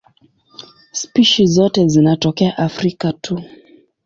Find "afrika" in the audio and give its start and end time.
2.57-3.13